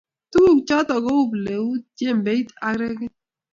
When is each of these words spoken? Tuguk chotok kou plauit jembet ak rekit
Tuguk 0.31 0.59
chotok 0.67 1.01
kou 1.05 1.21
plauit 1.31 1.83
jembet 1.99 2.47
ak 2.67 2.73
rekit 2.79 3.13